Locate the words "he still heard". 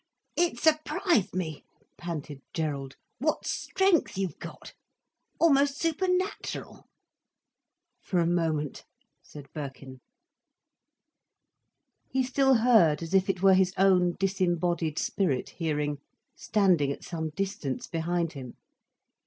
12.09-13.03